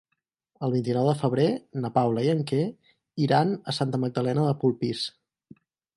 [0.67, 1.45] El vint-i-nou de febrer
[1.83, 2.63] na Paula i en Quer
[3.27, 5.05] iran a Santa Magdalena de Polpís.